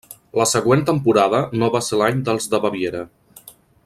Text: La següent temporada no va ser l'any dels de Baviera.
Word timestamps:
La 0.39 0.45
següent 0.51 0.79
temporada 0.87 1.41
no 1.63 1.69
va 1.77 1.83
ser 1.91 2.01
l'any 2.01 2.25
dels 2.31 2.51
de 2.55 2.61
Baviera. 2.65 3.05